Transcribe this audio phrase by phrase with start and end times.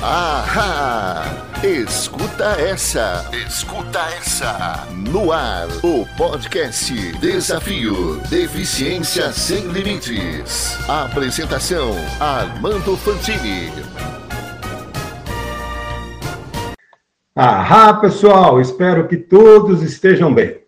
[0.00, 1.24] Ahá!
[1.60, 3.28] Escuta essa!
[3.32, 4.86] Escuta essa!
[4.94, 10.78] No ar, o podcast Desafio Deficiência Sem Limites.
[10.88, 13.72] Apresentação: Armando Fantini.
[17.34, 18.60] Ahá, pessoal!
[18.60, 20.60] Espero que todos estejam bem.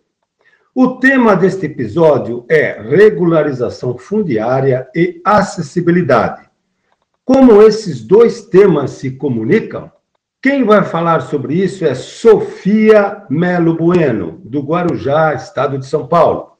[0.75, 6.50] O tema deste episódio é regularização fundiária e acessibilidade.
[7.33, 9.89] Como esses dois temas se comunicam?
[10.41, 16.57] Quem vai falar sobre isso é Sofia Melo Bueno, do Guarujá, estado de São Paulo.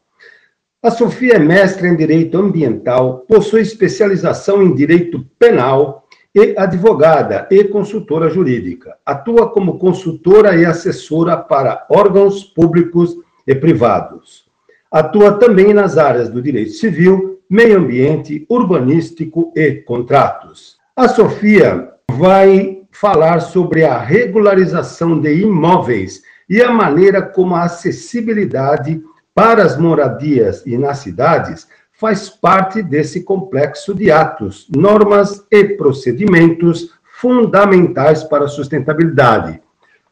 [0.82, 7.66] A Sofia é mestre em Direito Ambiental, possui especialização em Direito Penal e advogada e
[7.66, 8.96] consultora jurídica.
[9.06, 14.46] Atua como consultora e assessora para órgãos públicos e privados.
[14.90, 20.78] Atua também nas áreas do direito civil, meio ambiente, urbanístico e contratos.
[20.96, 29.04] A Sofia vai falar sobre a regularização de imóveis e a maneira como a acessibilidade
[29.36, 36.92] para as moradias e nas cidades faz parte desse complexo de atos, normas e procedimentos
[37.20, 39.62] fundamentais para a sustentabilidade.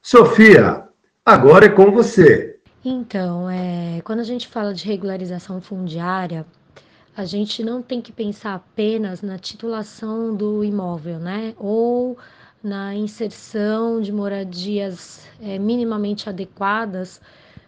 [0.02, 0.84] Sofia,
[1.26, 2.58] agora é com você.
[2.84, 6.46] Então, é, quando a gente fala de regularização fundiária,
[7.20, 11.54] a gente não tem que pensar apenas na titulação do imóvel, né?
[11.58, 12.18] Ou
[12.64, 17.20] na inserção de moradias é, minimamente adequadas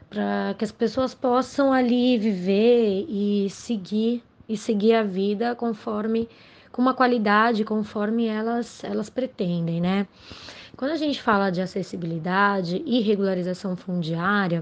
[0.10, 6.30] para que as pessoas possam ali viver e seguir e seguir a vida conforme
[6.72, 10.08] com uma qualidade conforme elas elas pretendem, né?
[10.78, 14.62] Quando a gente fala de acessibilidade e regularização fundiária,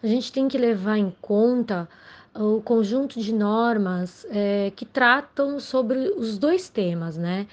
[0.00, 1.88] a gente tem que levar em conta
[2.34, 7.46] o conjunto de normas é, que tratam sobre os dois temas, né?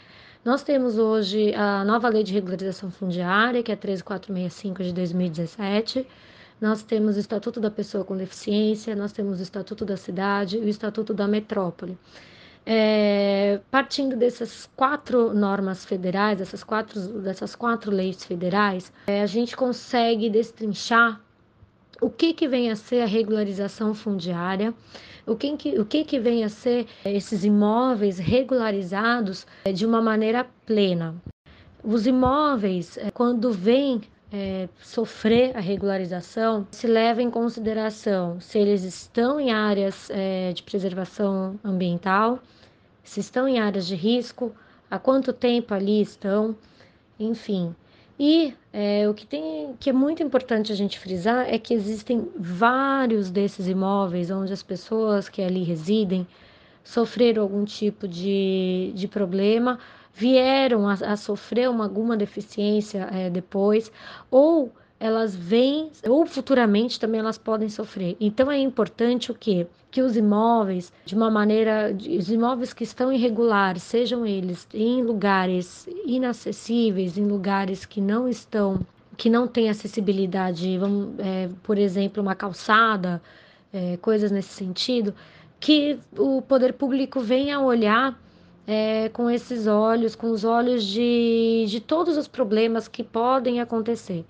[0.44, 6.08] Nós temos hoje a nova lei de regularização fundiária, que é 13465 de 2017.
[6.62, 10.62] Nós temos o Estatuto da Pessoa com Deficiência, nós temos o Estatuto da Cidade e
[10.62, 11.98] o Estatuto da Metrópole.
[12.66, 19.58] É, partindo dessas quatro normas federais, dessas quatro, dessas quatro leis federais, é, a gente
[19.58, 21.20] consegue destrinchar
[22.02, 24.74] o que, que vem a ser a regularização fundiária,
[25.26, 30.46] o que, o que, que vem a ser esses imóveis regularizados eh, de uma maneira
[30.66, 31.16] plena.
[31.84, 34.02] Os imóveis, eh, quando vêm
[34.32, 40.62] é, sofrer a regularização, se leva em consideração se eles estão em áreas é, de
[40.64, 42.40] preservação ambiental,
[43.04, 44.54] se estão em áreas de risco,
[44.90, 46.56] há quanto tempo ali estão,
[47.20, 47.76] enfim.
[48.20, 52.30] E é, o que, tem, que é muito importante a gente frisar é que existem
[52.38, 56.28] vários desses imóveis onde as pessoas que ali residem
[56.84, 59.80] sofreram algum tipo de, de problema,
[60.14, 63.90] vieram a, a sofrer uma, alguma deficiência é, depois,
[64.30, 68.18] ou elas vêm, ou futuramente também elas podem sofrer.
[68.20, 69.66] Então é importante o quê?
[69.90, 75.88] Que os imóveis, de uma maneira, os imóveis que estão irregulares, sejam eles em lugares
[76.06, 82.36] inacessíveis, em lugares que não estão, que não têm acessibilidade, vamos, é, por exemplo, uma
[82.36, 83.22] calçada,
[83.72, 85.16] é, coisas nesse sentido,
[85.60, 88.20] que o poder público venha olhar
[88.68, 94.26] é, com esses olhos, com os olhos de, de todos os problemas que podem acontecer.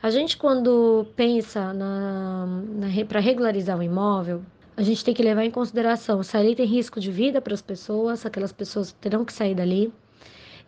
[0.00, 4.42] A gente, quando pensa na, na para regularizar o imóvel,
[4.76, 7.60] a gente tem que levar em consideração se ali tem risco de vida para as
[7.60, 9.92] pessoas, aquelas pessoas terão que sair dali.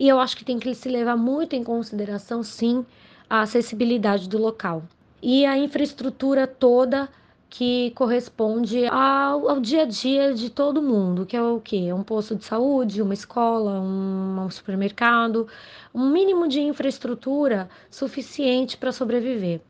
[0.01, 2.85] E eu acho que tem que se levar muito em consideração, sim,
[3.29, 4.83] a acessibilidade do local.
[5.23, 7.09] E a infraestrutura toda
[7.51, 11.93] que corresponde ao, ao, dia a dia de todo mundo, que é o quê?
[11.93, 15.49] Um posto de saúde, uma escola, um, um supermercado,
[15.93, 19.61] um mínimo de infraestrutura suficiente para sobreviver.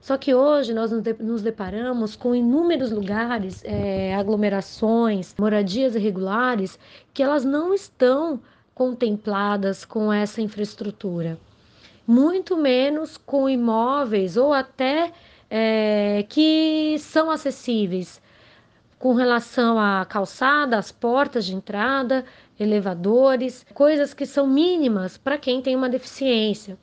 [0.00, 0.90] Só que hoje nós
[1.20, 6.76] nos deparamos com inúmeros lugares, é, aglomerações, moradias irregulares,
[7.14, 8.40] que elas não estão
[8.74, 11.38] contempladas com essa infraestrutura.
[12.04, 15.12] Muito menos com imóveis ou até
[15.54, 18.22] é, que são acessíveis
[18.98, 22.24] com relação à calçada, às portas de entrada,
[22.58, 26.78] elevadores, coisas que são mínimas para quem tem uma deficiência.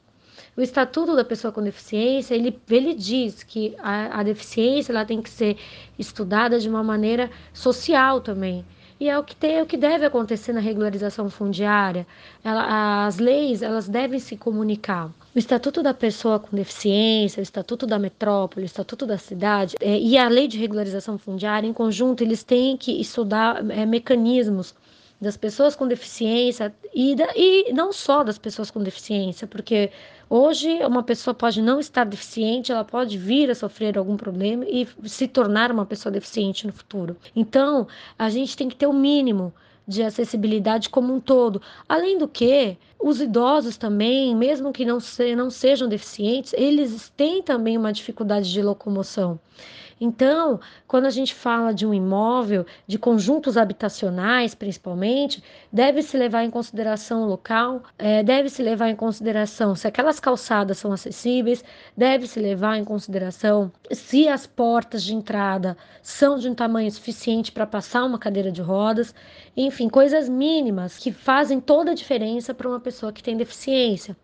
[0.56, 5.20] O Estatuto da Pessoa com Deficiência, ele, ele diz que a, a deficiência ela tem
[5.20, 5.58] que ser
[5.98, 8.64] estudada de uma maneira social também.
[9.00, 12.06] E é o que tem, é o que deve acontecer na regularização fundiária.
[12.44, 15.10] Ela, as leis elas devem se comunicar.
[15.34, 19.98] O Estatuto da Pessoa com Deficiência, o Estatuto da Metrópole, o Estatuto da Cidade é,
[19.98, 24.76] e a Lei de Regularização Fundiária, em conjunto, eles têm que estudar é, mecanismos
[25.20, 29.92] das pessoas com deficiência e, da, e não só das pessoas com deficiência, porque
[30.30, 34.88] hoje uma pessoa pode não estar deficiente, ela pode vir a sofrer algum problema e
[35.06, 37.18] se tornar uma pessoa deficiente no futuro.
[37.36, 37.88] Então,
[38.18, 39.54] a gente tem que ter o mínimo
[39.86, 41.62] de acessibilidade como um todo.
[41.88, 47.42] Além do que, os idosos também, mesmo que não, se, não sejam deficientes, eles têm
[47.42, 49.40] também uma dificuldade de locomoção.
[50.00, 56.50] Então, quando a gente fala de um imóvel, de conjuntos habitacionais principalmente, deve-se levar em
[56.50, 61.64] consideração o local, é, deve-se levar em consideração se aquelas calçadas são acessíveis,
[61.98, 67.68] deve-se levar em consideração se as portas de entrada são de um tamanho suficiente para
[67.68, 69.14] passar uma cadeira de rodas,
[69.56, 74.16] enfim, coisas mínimas que fazem toda a diferença para uma pessoa que tem deficiência.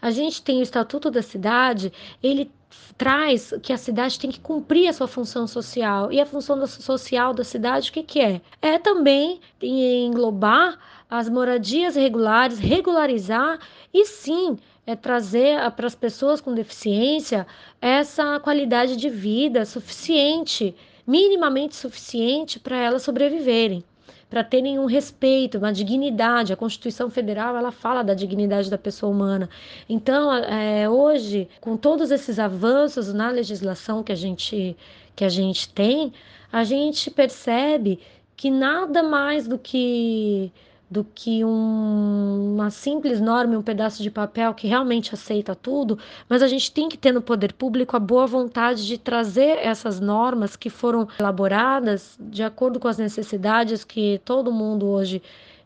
[0.00, 1.92] A gente tem o Estatuto da Cidade,
[2.22, 2.52] ele
[2.96, 6.12] traz que a cidade tem que cumprir a sua função social.
[6.12, 8.40] E a função social da cidade, o que, que é?
[8.60, 10.78] É também englobar
[11.08, 13.58] as moradias regulares, regularizar
[13.94, 17.46] e sim é trazer para as pessoas com deficiência
[17.80, 20.74] essa qualidade de vida suficiente,
[21.06, 23.84] minimamente suficiente para elas sobreviverem
[24.28, 26.52] para terem um respeito, uma dignidade.
[26.52, 29.48] A Constituição Federal ela fala da dignidade da pessoa humana.
[29.88, 34.76] Então, é, hoje, com todos esses avanços na legislação que a gente
[35.16, 36.12] que a gente tem,
[36.52, 37.98] a gente percebe
[38.36, 40.52] que nada mais do que
[40.90, 45.98] do que um, uma simples norma um pedaço de papel que realmente aceita tudo,
[46.28, 50.00] mas a gente tem que ter no poder público a boa vontade de trazer essas
[50.00, 55.22] normas que foram elaboradas de acordo com as necessidades que todo mundo hoje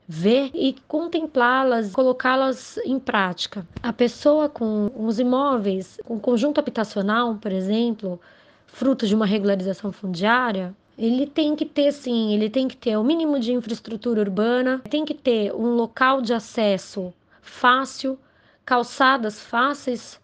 [0.09, 3.67] vê e contemplá-las, colocá-las em prática.
[3.83, 8.21] A pessoa com os imóveis, com conjunto habitacional, por exemplo,
[8.67, 13.03] fruto de uma regularização fundiária, ele tem que ter, sim, ele tem que ter o
[13.03, 18.17] mínimo de infraestrutura urbana, tem que ter um local de acesso fácil,
[18.65, 20.21] calçadas fáceis,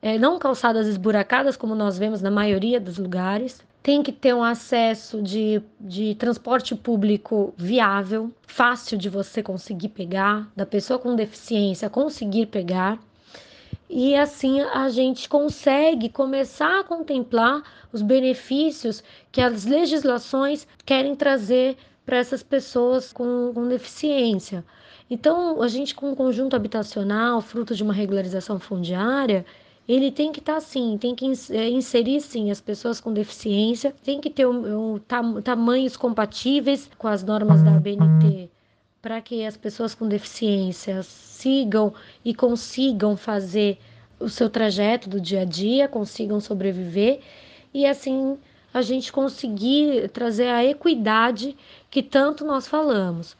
[0.00, 3.62] é, não calçadas esburacadas, como nós vemos na maioria dos lugares.
[3.82, 10.50] Tem que ter um acesso de, de transporte público viável, fácil de você conseguir pegar,
[10.56, 12.98] da pessoa com deficiência conseguir pegar
[13.92, 17.62] e assim a gente consegue começar a contemplar
[17.92, 24.64] os benefícios que as legislações querem trazer para essas pessoas com, com, deficiência.
[25.10, 29.44] Então, a gente com um conjunto habitacional, fruto de uma regularização fundiária,
[29.86, 33.94] ele tem que estar tá, sim, tem que é, inserir sim as pessoas com deficiência,
[34.02, 38.50] tem que ter um, um, tam, tamanhos compatíveis com as normas da ABNT
[39.02, 41.92] para que as pessoas com deficiência sigam
[42.24, 43.76] e consigam fazer
[44.20, 47.20] o seu trajeto do dia a dia, consigam sobreviver
[47.74, 48.38] e assim
[48.72, 51.56] a gente conseguir trazer a equidade
[51.90, 53.36] que tanto nós falamos.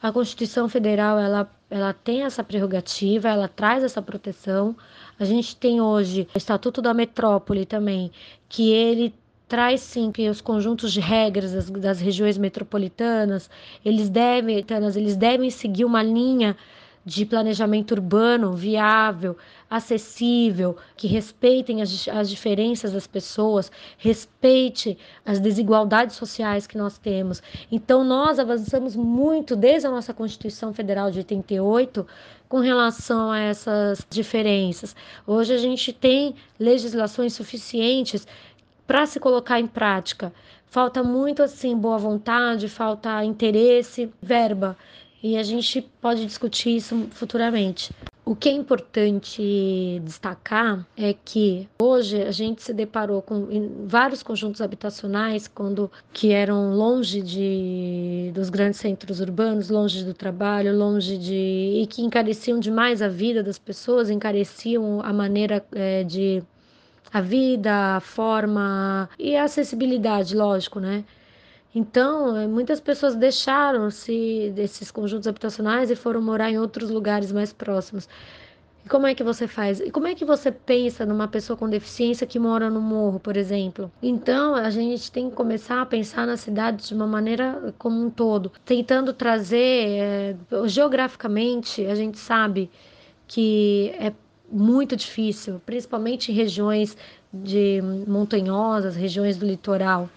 [0.00, 4.74] A Constituição Federal ela, ela tem essa prerrogativa, ela traz essa proteção.
[5.20, 8.10] A gente tem hoje o Estatuto da Metrópole também,
[8.48, 9.14] que ele
[9.52, 13.50] traz sim que os conjuntos de regras das, das regiões metropolitanas,
[13.84, 14.64] eles devem,
[14.96, 16.56] eles devem seguir uma linha
[17.04, 19.36] de planejamento urbano viável,
[19.68, 27.42] acessível, que respeitem as, as diferenças das pessoas, respeite as desigualdades sociais que nós temos.
[27.70, 32.06] Então, nós avançamos muito desde a nossa Constituição Federal de 88
[32.48, 34.94] com relação a essas diferenças.
[35.26, 38.26] Hoje a gente tem legislações suficientes
[38.86, 40.32] para se colocar em prática.
[40.66, 44.76] Falta muito assim boa vontade, falta interesse, verba,
[45.22, 47.92] e a gente pode discutir isso futuramente.
[48.24, 54.60] O que é importante destacar é que hoje a gente se deparou com vários conjuntos
[54.60, 61.82] habitacionais quando que eram longe de dos grandes centros urbanos, longe do trabalho, longe de
[61.82, 66.44] e que encareciam demais a vida das pessoas, encareciam a maneira é, de
[67.12, 71.04] a vida, a forma e a acessibilidade, lógico, né?
[71.74, 77.52] Então, eh, muitas pessoas deixaram-se desses conjuntos habitacionais e foram morar em outros lugares mais
[77.52, 78.08] próximos.
[78.84, 79.80] E como é que você faz?
[79.80, 83.36] E como é que você pensa numa pessoa com deficiência que mora no morro, por
[83.36, 83.90] exemplo?
[84.02, 88.10] Então, a gente tem que começar a pensar na cidade de uma maneira como um
[88.10, 89.56] todo, tentando trazer,
[90.00, 92.70] é, geograficamente, a gente sabe
[93.26, 94.12] que é
[94.52, 96.96] muito difícil, principalmente em regiões
[97.32, 100.10] de montanhosas, regiões do litoral.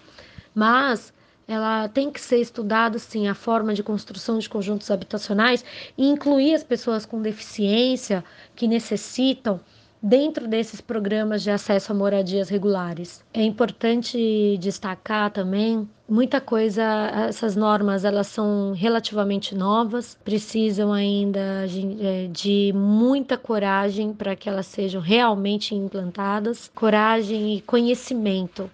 [0.54, 1.12] Mas
[1.48, 5.64] ela tem que ser estudada sim a forma de construção de conjuntos habitacionais
[5.96, 8.24] e incluir as pessoas com deficiência
[8.54, 9.60] que necessitam
[10.02, 13.24] dentro desses programas de acesso a moradias regulares.
[13.32, 16.82] É importante destacar também muita coisa,
[17.28, 24.48] essas normas elas são relativamente novas, precisam ainda de, é, de muita coragem para que
[24.48, 28.70] elas sejam realmente implantadas, coragem e conhecimento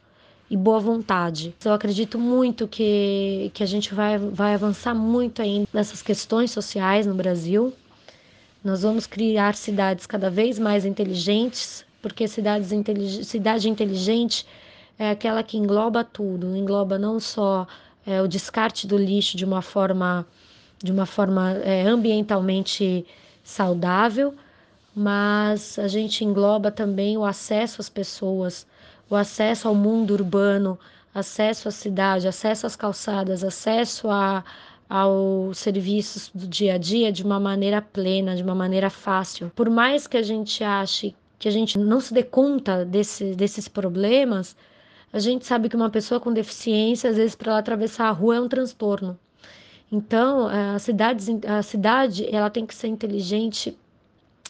[0.51, 1.55] e boa vontade.
[1.65, 7.07] Eu acredito muito que, que a gente vai, vai avançar muito ainda nessas questões sociais
[7.07, 7.73] no Brasil.
[8.65, 14.47] Nós vamos criar cidades cada vez mais inteligentes, porque cidades intelig cidade inteligente
[14.97, 17.67] é aquela que engloba tudo, engloba não só
[18.07, 20.25] é, o descarte do lixo de uma forma,
[20.79, 23.05] de uma forma é, ambientalmente
[23.43, 24.33] saudável,
[24.95, 28.65] mas a gente engloba também o acesso às pessoas,
[29.11, 30.79] o acesso ao mundo urbano,
[31.13, 34.45] acesso à cidade, acesso às calçadas, acesso a,
[34.93, 39.51] aos serviços do dia a dia de uma maneira plena, de uma maneira fácil.
[39.57, 43.69] Por mais que a gente ache que a gente não se dê conta desse, desses
[43.69, 44.55] problemas,
[45.11, 48.37] a gente sabe que uma pessoa com deficiência, às vezes, para ela atravessar a rua
[48.37, 49.19] é um transtorno.
[49.91, 53.75] Então, a cidade, a cidade ela tem que ser inteligente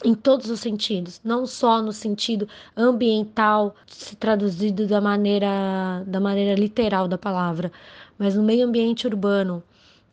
[0.05, 6.59] em todos os sentidos, não só no sentido ambiental, se traduzido da maneira, da maneira
[6.59, 7.71] literal da palavra,
[8.19, 9.63] mas no meio ambiente urbano,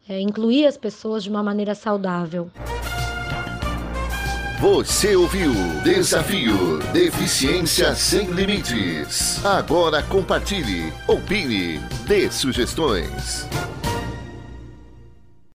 [0.10, 2.50] é, incluir as pessoas de uma maneira saudável.
[4.60, 9.46] Você ouviu Desafio Deficiência Sem Limites.
[9.46, 13.48] Agora compartilhe, opine, dê sugestões.